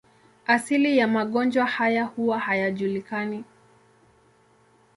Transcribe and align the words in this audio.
Asili 0.47 0.97
ya 0.97 1.07
magonjwa 1.07 1.65
haya 1.65 2.03
huwa 2.05 2.39
hayajulikani. 2.39 3.43